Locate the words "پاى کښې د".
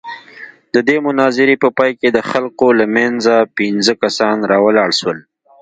1.77-2.19